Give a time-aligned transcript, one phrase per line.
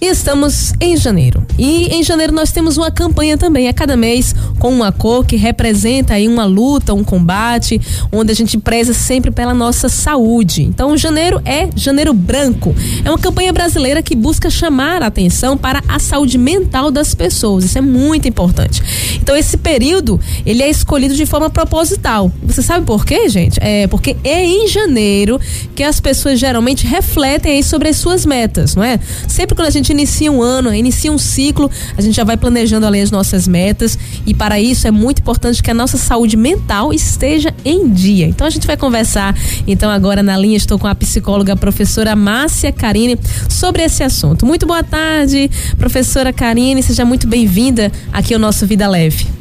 [0.00, 1.44] Estamos em janeiro.
[1.58, 5.34] E em janeiro nós temos uma campanha também, a cada mês, com uma cor que
[5.34, 7.80] representa aí uma luta, um combate,
[8.12, 10.62] onde a gente preza sempre pela nossa saúde.
[10.62, 12.72] Então, janeiro é janeiro branco.
[13.04, 17.64] É uma campanha brasileira que busca chamar a atenção para a saúde mental das pessoas.
[17.64, 18.80] Isso é muito importante.
[19.20, 22.30] Então, esse período, ele é escolhido de forma proposital.
[22.44, 23.58] Você sabe por quê, gente?
[23.60, 25.40] É porque é em janeiro
[25.74, 29.00] que as pessoas geralmente refletem aí sobre as suas metas, não é?
[29.26, 32.36] Sempre quando a gente gente inicia um ano, inicia um ciclo, a gente já vai
[32.36, 36.36] planejando ali as nossas metas e para isso é muito importante que a nossa saúde
[36.36, 38.26] mental esteja em dia.
[38.26, 39.34] Então a gente vai conversar
[39.66, 44.44] então agora na linha estou com a psicóloga a professora Márcia Carine sobre esse assunto.
[44.44, 49.37] Muito boa tarde, professora Carine, seja muito bem-vinda aqui ao nosso Vida Leve.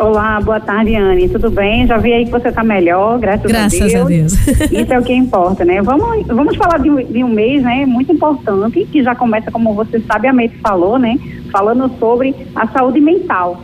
[0.00, 1.28] Olá, boa tarde, Anne.
[1.28, 1.86] Tudo bem?
[1.86, 4.32] Já vi aí que você está melhor, graças, graças a Deus.
[4.32, 4.72] Graças a Deus.
[4.72, 5.82] Isso é o que importa, né?
[5.82, 7.84] Vamos, vamos falar de um, de um mês, né?
[7.84, 11.18] Muito importante, que já começa, como você sabiamente falou, né?
[11.52, 13.62] Falando sobre a saúde mental.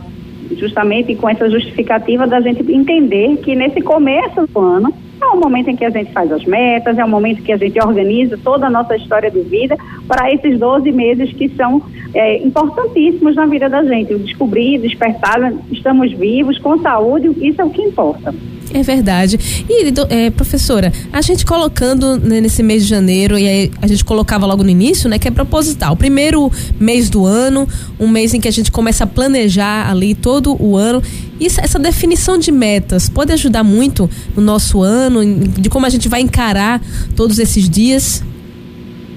[0.51, 5.69] Justamente com essa justificativa da gente entender que nesse começo do ano é o momento
[5.69, 8.67] em que a gente faz as metas, é o momento que a gente organiza toda
[8.67, 11.81] a nossa história de vida para esses 12 meses que são
[12.13, 14.15] é, importantíssimos na vida da gente.
[14.15, 18.33] Descobrir, despertar, estamos vivos, com saúde, isso é o que importa.
[18.73, 19.65] É verdade.
[19.69, 24.03] E, é, professora, a gente colocando né, nesse mês de janeiro, e aí a gente
[24.03, 25.95] colocava logo no início, né, que é proposital.
[25.95, 27.67] Primeiro mês do ano,
[27.99, 31.01] um mês em que a gente começa a planejar ali todo o ano.
[31.39, 36.09] Isso, essa definição de metas pode ajudar muito no nosso ano, de como a gente
[36.09, 36.81] vai encarar
[37.15, 38.23] todos esses dias?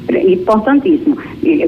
[0.08, 1.16] Importantíssimo.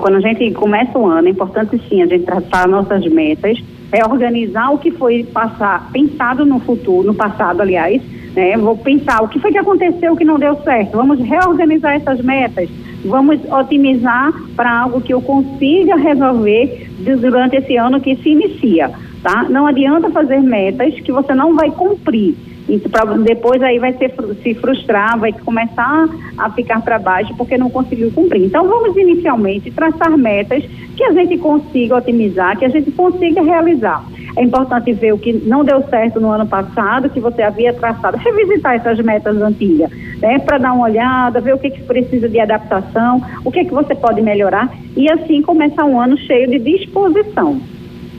[0.01, 3.59] Quando a gente começa o ano, é importante sim a gente traçar nossas metas
[3.93, 8.03] é organizar o que foi passar, pensado no futuro, no passado, aliás,
[8.35, 8.57] né?
[8.57, 10.97] Vou pensar o que foi que aconteceu que não deu certo.
[10.97, 12.69] Vamos reorganizar essas metas.
[13.05, 16.91] Vamos otimizar para algo que eu consiga resolver
[17.21, 18.91] durante esse ano que se inicia,
[19.23, 19.45] tá?
[19.49, 22.37] Não adianta fazer metas que você não vai cumprir.
[22.69, 26.09] Isso pra, depois aí vai ser, se frustrar, vai começar
[26.39, 28.45] a ficar para baixo porque não conseguiu cumprir.
[28.45, 30.65] Então vamos inicialmente traçar metas
[30.97, 34.05] que a gente consiga otimizar, que a gente consiga realizar.
[34.37, 38.17] É importante ver o que não deu certo no ano passado, que você havia traçado,
[38.17, 39.91] revisitar essas metas antigas,
[40.21, 43.75] né, para dar uma olhada, ver o que, que precisa de adaptação, o que, que
[43.75, 47.61] você pode melhorar e assim começar um ano cheio de disposição.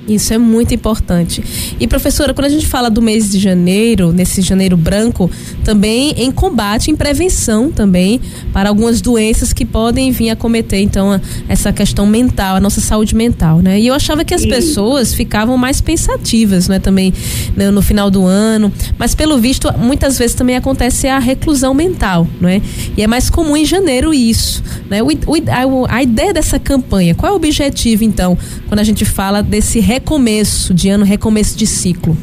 [0.07, 1.41] Isso é muito importante.
[1.79, 5.31] E professora, quando a gente fala do mês de janeiro, nesse janeiro branco,
[5.63, 8.19] também em combate, em prevenção também
[8.51, 13.15] para algumas doenças que podem vir a cometer então essa questão mental, a nossa saúde
[13.15, 13.79] mental, né?
[13.79, 17.13] E eu achava que as pessoas ficavam mais pensativas, né, também
[17.55, 22.27] né, no final do ano, mas pelo visto muitas vezes também acontece a reclusão mental,
[22.41, 22.61] não é?
[22.97, 25.01] E é mais comum em janeiro isso, né?
[25.01, 28.37] O, a, a ideia dessa campanha, qual é o objetivo então,
[28.67, 32.17] quando a gente fala desse recomeço de ano, recomeço de ciclo?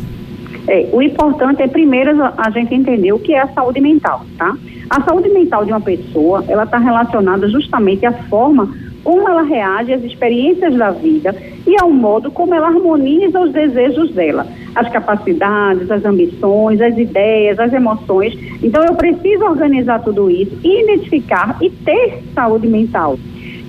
[0.67, 4.57] É, o importante é primeiro a gente entender o que é a saúde mental, tá?
[4.89, 9.93] A saúde mental de uma pessoa, ela está relacionada justamente à forma como ela reage
[9.93, 15.89] às experiências da vida e ao modo como ela harmoniza os desejos dela, as capacidades,
[15.91, 18.37] as ambições, as ideias, as emoções.
[18.61, 23.17] Então eu preciso organizar tudo isso, identificar e ter saúde mental.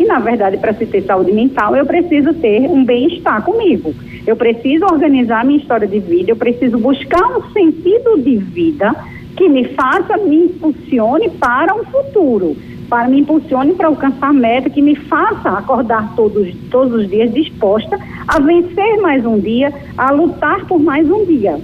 [0.01, 3.93] E, na verdade, para se ter saúde mental, eu preciso ter um bem-estar comigo.
[4.25, 8.95] Eu preciso organizar minha história de vida, eu preciso buscar um sentido de vida
[9.37, 12.57] que me faça, me impulsione para um futuro,
[12.89, 17.31] para me impulsione para alcançar a meta, que me faça acordar todos, todos os dias
[17.31, 21.59] disposta a vencer mais um dia, a lutar por mais um dia.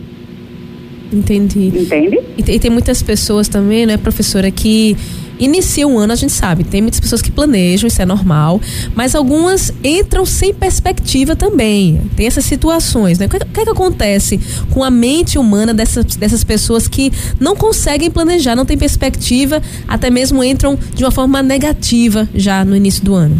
[1.11, 1.69] Entendi.
[1.69, 2.19] Entende?
[2.37, 4.95] E tem muitas pessoas também, né, professora, que
[5.39, 8.59] inicia um ano, a gente sabe, tem muitas pessoas que planejam, isso é normal,
[8.95, 12.01] mas algumas entram sem perspectiva também.
[12.15, 13.25] Tem essas situações, né?
[13.25, 14.39] O que, o que, é que acontece
[14.71, 20.09] com a mente humana dessas, dessas pessoas que não conseguem planejar, não têm perspectiva, até
[20.09, 23.39] mesmo entram de uma forma negativa já no início do ano?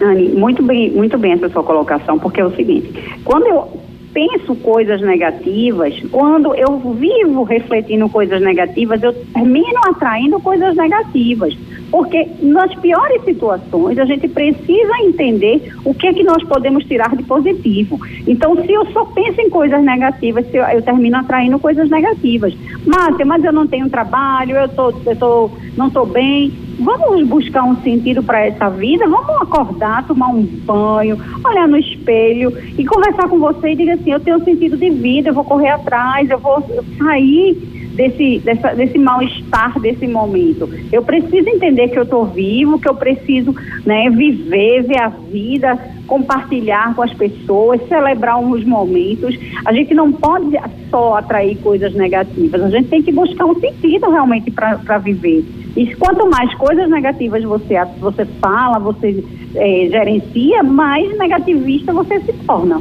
[0.00, 2.92] Anne, muito bem, muito bem essa sua colocação, porque é o seguinte,
[3.24, 3.85] quando eu
[4.16, 11.54] penso coisas negativas, quando eu vivo refletindo coisas negativas, eu termino atraindo coisas negativas.
[11.90, 17.14] Porque nas piores situações, a gente precisa entender o que é que nós podemos tirar
[17.16, 17.98] de positivo.
[18.26, 22.54] Então, se eu só penso em coisas negativas, eu, eu termino atraindo coisas negativas.
[22.84, 27.64] Márcia, mas eu não tenho trabalho, eu, tô, eu tô, não estou bem vamos buscar
[27.64, 33.28] um sentido para essa vida, vamos acordar, tomar um banho, olhar no espelho e conversar
[33.28, 36.38] com você e diga assim, eu tenho sentido de vida, eu vou correr atrás, eu
[36.38, 36.62] vou
[36.98, 40.68] sair desse, dessa, desse mal-estar desse momento.
[40.92, 43.54] Eu preciso entender que eu estou vivo, que eu preciso
[43.84, 49.36] né, viver, ver a vida, compartilhar com as pessoas, celebrar uns momentos.
[49.64, 50.56] A gente não pode
[50.90, 55.44] só atrair coisas negativas, a gente tem que buscar um sentido realmente para viver.
[55.76, 59.22] E quanto mais coisas negativas você, você fala, você
[59.54, 62.80] é, gerencia, mais negativista você se torna.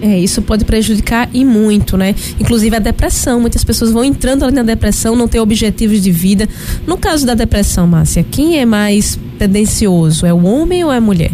[0.00, 2.14] É, isso pode prejudicar e muito, né?
[2.38, 3.40] Inclusive a depressão.
[3.40, 6.48] Muitas pessoas vão entrando ali na depressão, não tem objetivos de vida.
[6.86, 10.26] No caso da depressão, Márcia, quem é mais tendencioso?
[10.26, 11.30] É o homem ou é a mulher?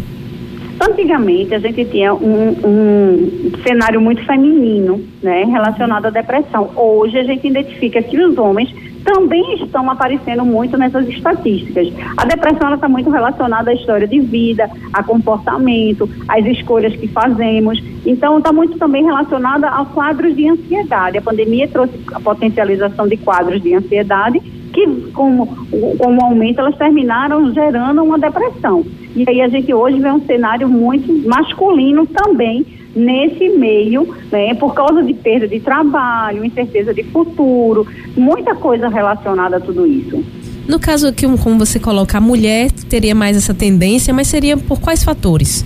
[0.81, 6.71] Antigamente a gente tinha um, um, cenário muito feminino, né, relacionado à depressão.
[6.75, 8.75] Hoje a gente identifica que os homens
[9.05, 11.93] também estão aparecendo muito nessas estatísticas.
[12.17, 17.83] A depressão está muito relacionada à história de vida, a comportamento, às escolhas que fazemos.
[18.07, 21.19] Então, está muito também relacionada a quadros de ansiedade.
[21.19, 24.41] A pandemia trouxe a potencialização de quadros de ansiedade
[24.73, 28.85] que, com, com o aumento, elas terminaram gerando uma depressão.
[29.15, 32.65] E aí a gente hoje vê um cenário muito masculino também
[32.95, 37.87] nesse meio, né, por causa de perda de trabalho, incerteza de futuro,
[38.17, 40.25] muita coisa relacionada a tudo isso.
[40.67, 44.81] No caso que, como você coloca, a mulher teria mais essa tendência, mas seria por
[44.81, 45.65] quais fatores?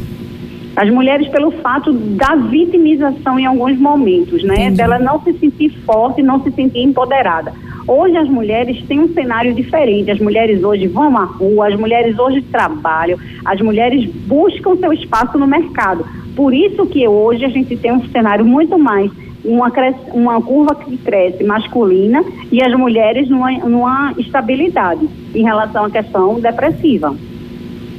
[0.77, 4.55] As mulheres pelo fato da vitimização em alguns momentos, né?
[4.55, 4.77] Entendi.
[4.77, 7.53] Dela não se sentir forte, não se sentir empoderada.
[7.87, 10.11] Hoje as mulheres têm um cenário diferente.
[10.11, 15.39] As mulheres hoje vão à rua, as mulheres hoje trabalham, as mulheres buscam seu espaço
[15.39, 16.05] no mercado.
[16.35, 19.11] Por isso que hoje a gente tem um cenário muito mais
[19.45, 19.71] uma,
[20.13, 26.41] uma curva que cresce masculina e as mulheres numa, numa estabilidade em relação à questão
[26.41, 27.15] depressiva.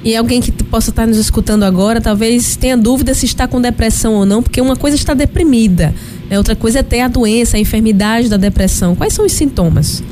[0.06, 4.14] E alguém que possa estar nos escutando agora, talvez tenha dúvida se está com depressão
[4.14, 5.96] ou não, porque uma coisa está deprimida,
[6.30, 6.38] né?
[6.38, 8.96] outra coisa é ter a doença, a enfermidade da depressão.
[8.96, 10.04] Quais são os sintomas?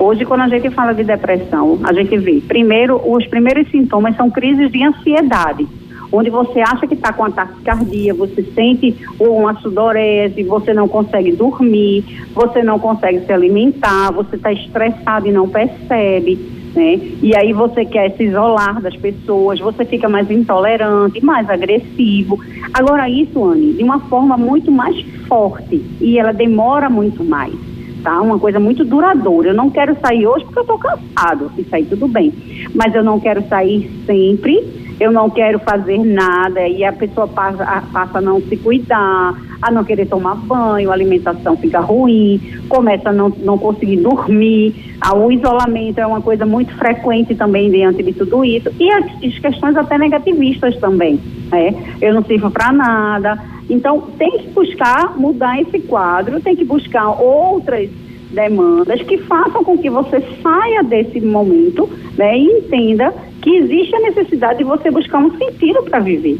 [0.00, 4.28] Hoje, quando a gente fala de depressão, a gente vê, primeiro, os primeiros sintomas são
[4.28, 5.64] crises de ansiedade
[6.12, 11.30] onde você acha que está com ataque cardíaco, você sente uma sudorese, você não consegue
[11.30, 16.59] dormir, você não consegue se alimentar, você está estressado e não percebe.
[16.74, 17.00] Né?
[17.22, 22.38] E aí você quer se isolar das pessoas, você fica mais intolerante, mais agressivo.
[22.72, 27.54] Agora isso, Anne, de uma forma muito mais forte e ela demora muito mais,
[28.02, 28.20] tá?
[28.20, 29.50] Uma coisa muito duradoura.
[29.50, 32.32] Eu não quero sair hoje porque eu estou cansado, isso aí tudo bem.
[32.74, 37.64] Mas eu não quero sair sempre eu não quero fazer nada, e a pessoa passa,
[37.64, 42.38] a, passa a não se cuidar, a não querer tomar banho, a alimentação fica ruim,
[42.68, 48.02] começa a não, não conseguir dormir, o isolamento é uma coisa muito frequente também diante
[48.02, 51.18] de tudo isso, e as, as questões até negativistas também,
[51.50, 51.74] né?
[52.02, 53.42] Eu não sirvo para nada.
[53.70, 57.88] Então, tem que buscar mudar esse quadro, tem que buscar outras
[58.30, 64.00] demandas que façam com que você saia desse momento né, e entenda que existe a
[64.00, 66.38] necessidade de você buscar um sentido para viver.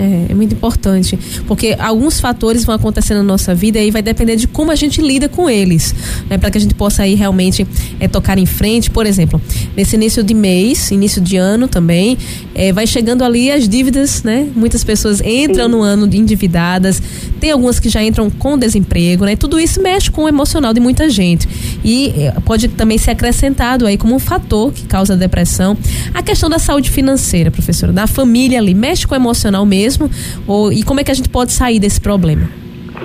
[0.00, 1.18] É, é, muito importante,
[1.48, 5.02] porque alguns fatores vão acontecer na nossa vida e vai depender de como a gente
[5.02, 5.92] lida com eles,
[6.30, 7.66] né, para que a gente possa aí realmente
[7.98, 8.92] é, tocar em frente.
[8.92, 9.42] Por exemplo,
[9.76, 12.16] nesse início de mês, início de ano também,
[12.54, 14.46] é, vai chegando ali as dívidas, né?
[14.54, 15.70] Muitas pessoas entram Sim.
[15.72, 17.02] no ano endividadas,
[17.40, 19.34] tem algumas que já entram com desemprego, né?
[19.34, 21.48] Tudo isso mexe com o emocional de muita gente
[21.82, 25.76] e é, pode também ser acrescentado aí como um fator que causa depressão.
[26.14, 30.10] A questão da saúde financeira, professora, da família ali, mexe com o emocional mesmo mesmo?
[30.46, 32.48] Ou, e como é que a gente pode sair desse problema?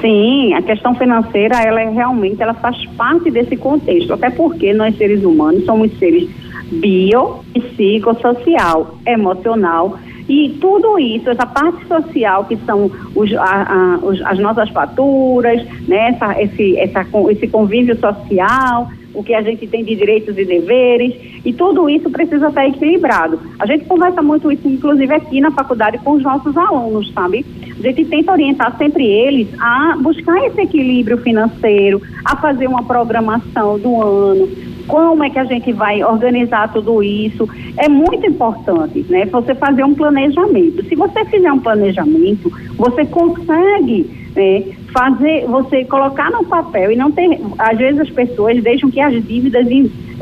[0.01, 4.97] Sim, a questão financeira, ela é realmente, ela faz parte desse contexto, até porque nós
[4.97, 6.29] seres humanos somos seres
[6.71, 9.97] bio, psicossocial, emocional
[10.27, 15.63] e tudo isso, essa parte social que são os, a, a, os, as nossas faturas,
[15.87, 20.46] né, essa, esse, essa, esse convívio social, o que a gente tem de direitos e
[20.46, 21.13] deveres,
[21.46, 23.39] e tudo isso precisa estar equilibrado.
[23.60, 27.46] A gente conversa muito isso, inclusive aqui na faculdade, com os nossos alunos, sabe?
[27.77, 33.77] A gente tenta orientar sempre eles a buscar esse equilíbrio financeiro, a fazer uma programação
[33.77, 34.50] do ano,
[34.88, 37.48] como é que a gente vai organizar tudo isso.
[37.77, 39.25] É muito importante, né?
[39.25, 40.84] Você fazer um planejamento.
[40.86, 47.12] Se você fizer um planejamento, você consegue né, fazer, você colocar no papel e não
[47.12, 47.39] ter.
[47.57, 49.67] Às vezes as pessoas deixam que as dívidas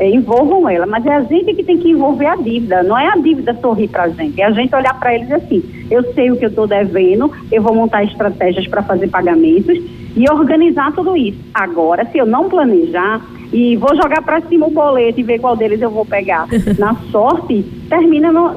[0.00, 2.82] é, envolvam ela, mas é a gente que tem que envolver a dívida.
[2.82, 5.62] Não é a dívida sorrir para a gente, é a gente olhar para eles assim:
[5.90, 9.78] eu sei o que eu estou devendo, eu vou montar estratégias para fazer pagamentos
[10.16, 11.38] e organizar tudo isso.
[11.52, 13.20] Agora, se eu não planejar
[13.52, 16.46] e vou jogar para cima o boleto e ver qual deles eu vou pegar
[16.78, 18.56] na sorte, termina no,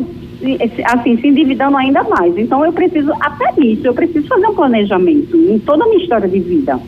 [0.85, 2.37] assim, se endividando ainda mais.
[2.37, 6.27] Então eu preciso, até nisso, eu preciso fazer um planejamento em toda a minha história
[6.27, 6.79] de vida.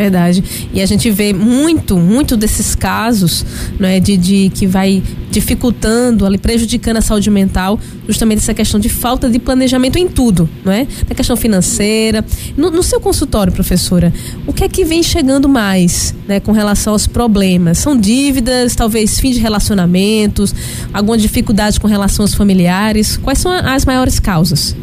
[0.00, 0.42] Verdade.
[0.72, 3.44] E a gente vê muito, muito desses casos,
[3.78, 7.78] né, de, de que vai dificultando, ali prejudicando a saúde mental,
[8.08, 10.86] justamente essa questão de falta de planejamento em tudo, não é?
[11.06, 12.24] Na questão financeira.
[12.56, 14.10] No, no seu consultório, professora,
[14.46, 17.76] o que é que vem chegando mais, né, com relação aos problemas?
[17.76, 20.54] São dívidas, talvez fim de relacionamentos,
[20.94, 23.18] alguma dificuldade com relação aos familiares?
[23.18, 24.74] Quais são as maiores causas?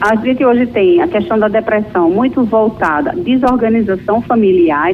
[0.00, 4.92] A gente hoje tem a questão da depressão muito voltada, desorganização familiar,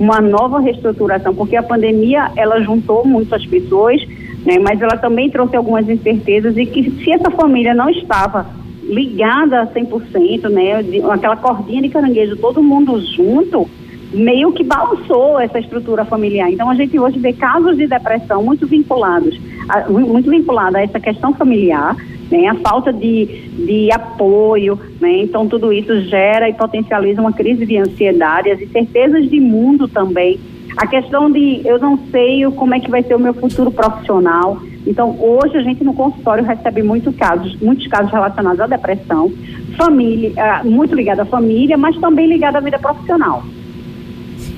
[0.00, 4.02] uma nova reestruturação, porque a pandemia ela juntou muito as pessoas,
[4.44, 8.46] né, mas ela também trouxe algumas incertezas e que se essa família não estava
[8.82, 13.68] ligada a 100%, né, de, aquela cordinha de caranguejo, todo mundo junto,
[14.12, 16.50] meio que balançou essa estrutura familiar.
[16.50, 19.38] Então a gente hoje vê casos de depressão muito vinculados,
[19.68, 21.96] a, muito vinculada a essa questão familiar,
[22.30, 23.26] né, a falta de,
[23.66, 29.28] de apoio, né, então tudo isso gera e potencializa uma crise de ansiedade, as incertezas
[29.28, 30.38] de mundo também,
[30.76, 34.58] a questão de eu não sei como é que vai ser o meu futuro profissional.
[34.86, 39.30] Então, hoje a gente no consultório recebe muito casos, muitos casos relacionados à depressão,
[39.76, 43.44] família, ah, muito ligada à família, mas também ligada à vida profissional.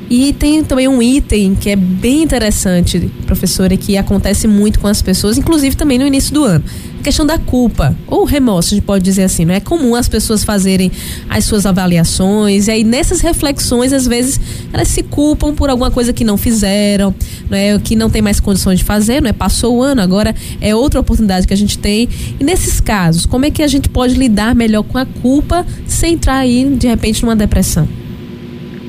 [0.09, 5.01] E tem também um item que é bem interessante, professora, que acontece muito com as
[5.01, 6.65] pessoas, inclusive também no início do ano.
[7.01, 10.09] A questão da culpa, ou remorso, a gente pode dizer assim, não é comum as
[10.09, 10.91] pessoas fazerem
[11.29, 14.41] as suas avaliações, e aí nessas reflexões, às vezes,
[14.73, 17.15] elas se culpam por alguma coisa que não fizeram,
[17.49, 19.33] não é, que não tem mais condições de fazer, não é?
[19.33, 22.09] Passou o ano, agora é outra oportunidade que a gente tem.
[22.39, 26.15] E nesses casos, como é que a gente pode lidar melhor com a culpa sem
[26.15, 28.04] entrar aí, de repente, numa depressão?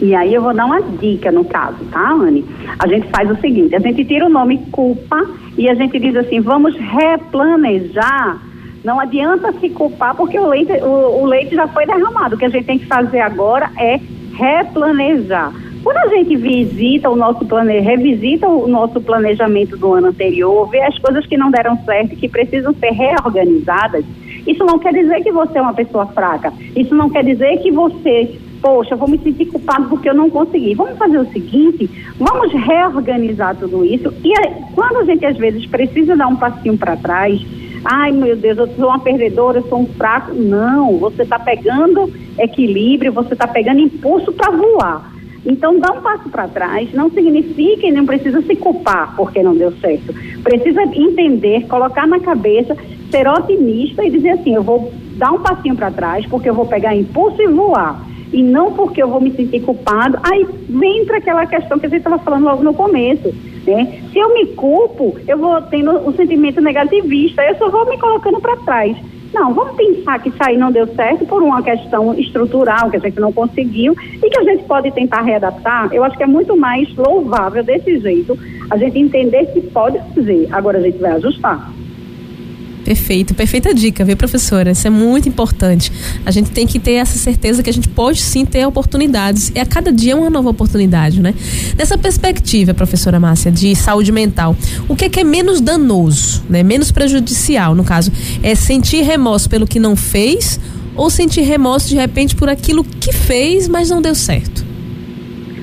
[0.01, 2.45] E aí eu vou dar uma dica no caso, tá, Anne?
[2.79, 5.25] A gente faz o seguinte, a gente tira o nome culpa
[5.57, 8.41] e a gente diz assim, vamos replanejar.
[8.83, 12.35] Não adianta se culpar porque o leite, o, o leite já foi derramado.
[12.35, 13.99] O que a gente tem que fazer agora é
[14.33, 15.51] replanejar.
[15.83, 17.79] Quando a gente visita o nosso plane...
[17.79, 22.27] revisita o nosso planejamento do ano anterior, vê as coisas que não deram certo, que
[22.27, 24.03] precisam ser reorganizadas,
[24.47, 26.51] isso não quer dizer que você é uma pessoa fraca.
[26.75, 30.73] Isso não quer dizer que você poxa, vou me sentir culpado porque eu não consegui.
[30.73, 34.33] Vamos fazer o seguinte, vamos reorganizar tudo isso e
[34.73, 37.39] quando a gente às vezes precisa dar um passinho para trás,
[37.85, 40.33] ai meu Deus, eu sou uma perdedora, eu sou um fraco.
[40.33, 45.13] Não, você está pegando equilíbrio, você está pegando impulso para voar.
[45.45, 49.55] Então, dar um passo para trás não significa e não precisa se culpar porque não
[49.55, 50.11] deu certo.
[50.41, 52.75] Precisa entender, colocar na cabeça,
[53.11, 56.65] ser otimista e dizer assim: eu vou dar um passinho para trás porque eu vou
[56.65, 60.17] pegar impulso e voar e não porque eu vou me sentir culpado.
[60.23, 63.33] Aí vem para aquela questão que a gente estava falando logo no começo.
[63.65, 64.01] Né?
[64.11, 67.97] Se eu me culpo, eu vou tendo o um sentimento negativista, eu só vou me
[67.97, 68.97] colocando para trás.
[69.33, 72.99] Não, vamos pensar que isso aí não deu certo por uma questão estrutural que a
[73.01, 75.93] gente não conseguiu e que a gente pode tentar readaptar.
[75.93, 78.37] Eu acho que é muito mais louvável desse jeito
[78.69, 80.47] a gente entender que pode fazer.
[80.53, 81.69] Agora a gente vai ajustar.
[82.85, 84.69] Perfeito, perfeita dica, viu, professora?
[84.69, 85.91] Isso é muito importante.
[86.23, 89.51] A gente tem que ter essa certeza que a gente pode sim ter oportunidades.
[89.55, 91.33] E a cada dia é uma nova oportunidade, né?
[91.75, 94.55] Nessa perspectiva, professora Márcia, de saúde mental,
[94.87, 96.61] o que é, que é menos danoso, né?
[96.61, 98.11] Menos prejudicial, no caso,
[98.43, 100.59] é sentir remorso pelo que não fez
[100.95, 104.63] ou sentir remorso de repente por aquilo que fez, mas não deu certo?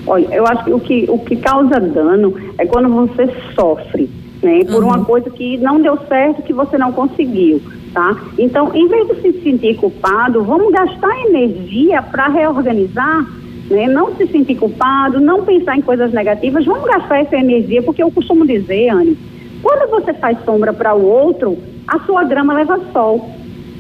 [0.09, 4.11] Olha, eu acho que o que, o que causa dano é quando você sofre
[4.43, 4.65] né?
[4.65, 4.89] Por uhum.
[4.89, 7.63] uma coisa que não deu certo, que você não conseguiu,
[7.95, 8.17] tá?
[8.39, 13.27] Então, em vez de se sentir culpado, vamos gastar energia para reorganizar,
[13.71, 13.87] né?
[13.87, 18.11] Não se sentir culpado, não pensar em coisas negativas, vamos gastar essa energia, porque eu
[18.11, 19.17] costumo dizer, Anne,
[19.63, 21.57] quando você faz sombra para o outro,
[21.87, 23.31] a sua grama leva sol.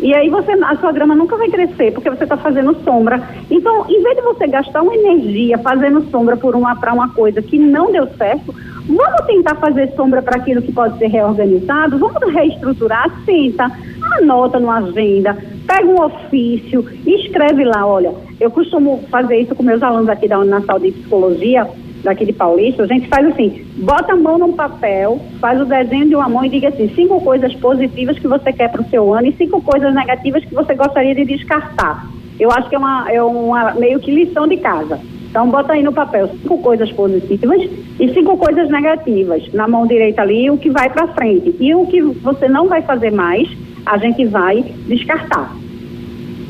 [0.00, 3.23] E aí você, a sua grama nunca vai crescer porque você está fazendo sombra.
[3.50, 7.40] Então, em vez de você gastar uma energia fazendo sombra por uma para uma coisa
[7.42, 8.54] que não deu certo,
[8.87, 13.71] vamos tentar fazer sombra para aquilo que pode ser reorganizado, vamos reestruturar, senta,
[14.19, 15.37] anota numa agenda,
[15.67, 20.39] pega um ofício, escreve lá, olha, eu costumo fazer isso com meus alunos aqui da
[20.39, 21.69] Uninasal de Psicologia,
[22.03, 26.09] daqui de Paulista, a gente faz assim, bota a mão num papel, faz o desenho
[26.09, 29.15] de uma mão e diga assim, cinco coisas positivas que você quer para o seu
[29.15, 32.07] ano e cinco coisas negativas que você gostaria de descartar.
[32.41, 34.99] Eu acho que é uma, é uma meio que lição de casa.
[35.33, 37.62] Então bota aí no papel cinco coisas positivas
[37.99, 39.51] e cinco coisas negativas.
[39.55, 41.57] Na mão direita ali, o que vai para frente.
[41.59, 43.49] E o que você não vai fazer mais,
[43.87, 45.57] a gente vai descartar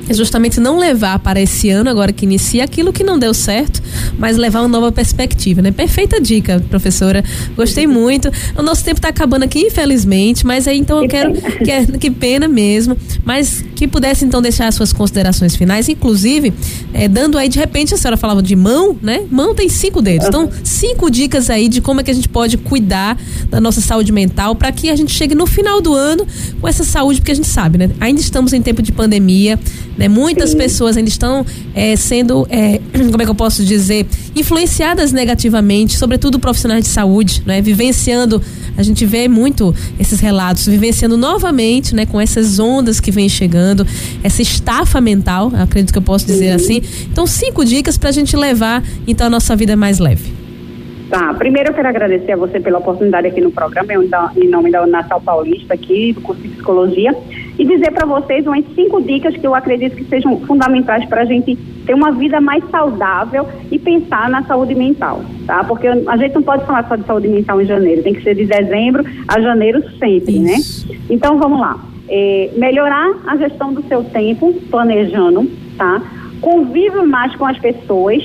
[0.08, 3.82] é justamente não levar para esse ano, agora que inicia, aquilo que não deu certo,
[4.18, 5.70] mas levar uma nova perspectiva, né?
[5.70, 7.24] Perfeita dica, professora.
[7.56, 8.30] Gostei muito.
[8.56, 11.32] O nosso tempo está acabando aqui, infelizmente, mas aí então eu quero.
[11.32, 12.96] Que, que pena mesmo.
[13.24, 16.52] Mas que pudesse então deixar as suas considerações finais, inclusive
[16.94, 19.24] é, dando aí de repente a senhora falava de mão, né?
[19.28, 22.56] Mão tem cinco dedos, então cinco dicas aí de como é que a gente pode
[22.58, 23.18] cuidar
[23.50, 26.24] da nossa saúde mental para que a gente chegue no final do ano
[26.60, 27.90] com essa saúde, porque a gente sabe, né?
[27.98, 29.58] Ainda estamos em tempo de pandemia,
[29.96, 30.08] né?
[30.08, 30.58] Muitas Sim.
[30.58, 36.38] pessoas ainda estão é, sendo, é, como é que eu posso dizer, influenciadas negativamente, sobretudo
[36.38, 37.60] profissionais de saúde, né?
[37.60, 38.40] Vivenciando,
[38.76, 42.06] a gente vê muito esses relatos, vivenciando novamente, né?
[42.06, 43.71] Com essas ondas que vêm chegando,
[44.22, 46.56] essa estafa mental, acredito que eu posso dizer uhum.
[46.56, 46.82] assim.
[47.10, 50.42] Então, cinco dicas para a gente levar, então, a nossa vida mais leve.
[51.12, 53.92] Tá, primeiro eu quero agradecer a você pela oportunidade aqui no programa,
[54.34, 57.14] em nome da Natal Paulista aqui, do curso de psicologia,
[57.58, 61.24] e dizer para vocês umas cinco dicas que eu acredito que sejam fundamentais para a
[61.26, 65.62] gente ter uma vida mais saudável e pensar na saúde mental, tá?
[65.64, 68.34] Porque a gente não pode falar só de saúde mental em janeiro, tem que ser
[68.34, 70.54] de dezembro a janeiro sempre, né?
[70.54, 70.90] Isso.
[70.90, 70.98] né?
[71.10, 71.91] Então vamos lá.
[72.14, 76.02] É, melhorar a gestão do seu tempo, planejando, tá?
[76.42, 78.22] Convive mais com as pessoas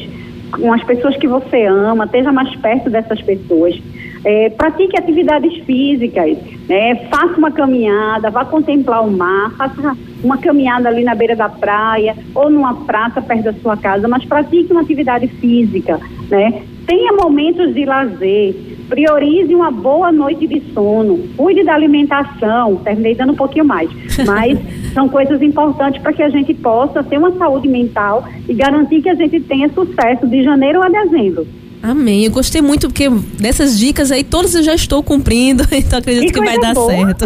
[0.52, 3.80] com as pessoas que você ama, esteja mais perto dessas pessoas.
[4.24, 6.96] É, pratique atividades físicas, né?
[7.10, 12.16] faça uma caminhada, vá contemplar o mar, faça uma caminhada ali na beira da praia
[12.34, 16.62] ou numa praça perto da sua casa, mas pratique uma atividade física, né?
[16.88, 18.56] Tenha momentos de lazer,
[18.88, 23.90] priorize uma boa noite de sono, cuide da alimentação, terminei dando um pouquinho mais,
[24.26, 24.60] mas
[24.94, 29.10] são coisas importantes para que a gente possa ter uma saúde mental e garantir que
[29.10, 31.46] a gente tenha sucesso de janeiro a dezembro.
[31.82, 32.26] Amém.
[32.26, 36.40] Eu gostei muito porque dessas dicas aí todas eu já estou cumprindo, então acredito que,
[36.40, 36.92] vai dar boa.
[36.92, 37.26] certo.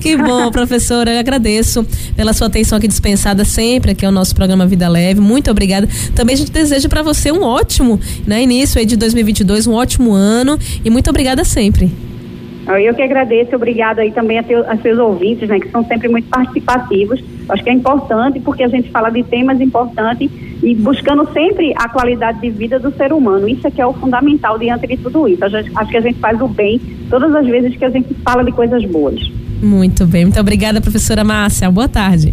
[0.00, 1.12] Que bom, professora.
[1.12, 1.84] Eu agradeço
[2.16, 5.20] pela sua atenção aqui dispensada sempre, aqui é o nosso programa Vida Leve.
[5.20, 5.88] Muito obrigada.
[6.14, 10.12] Também a gente deseja para você um ótimo, né, início aí de 2022, um ótimo
[10.12, 11.90] ano e muito obrigada sempre.
[12.84, 16.08] Eu que agradeço, obrigado aí também a, teu, a seus ouvintes, né, que são sempre
[16.08, 17.20] muito participativos.
[17.48, 20.30] Acho que é importante porque a gente fala de temas importantes
[20.62, 23.48] e buscando sempre a qualidade de vida do ser humano.
[23.48, 25.48] Isso é que é o fundamental diante de tudo isso.
[25.48, 28.44] Gente, acho que a gente faz o bem todas as vezes que a gente fala
[28.44, 29.20] de coisas boas.
[29.62, 31.70] Muito bem, muito obrigada, professora Márcia.
[31.70, 32.32] Boa tarde.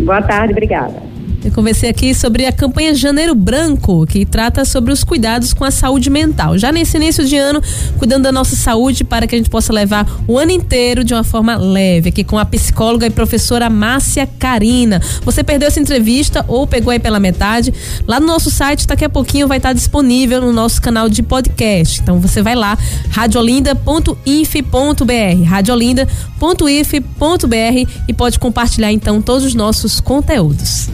[0.00, 1.05] Boa tarde, obrigada.
[1.46, 5.70] Eu conversei aqui sobre a campanha Janeiro Branco, que trata sobre os cuidados com a
[5.70, 6.58] saúde mental.
[6.58, 7.62] Já nesse início de ano,
[7.98, 11.22] cuidando da nossa saúde para que a gente possa levar o ano inteiro de uma
[11.22, 15.00] forma leve, aqui com a psicóloga e professora Márcia Carina.
[15.22, 17.72] Você perdeu essa entrevista ou pegou aí pela metade?
[18.08, 22.00] Lá no nosso site, daqui a pouquinho vai estar disponível no nosso canal de podcast.
[22.00, 22.76] Então você vai lá,
[23.10, 30.88] radiolinda.if.br, radiolinda.if.br e pode compartilhar então todos os nossos conteúdos.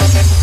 [0.00, 0.39] Thank you.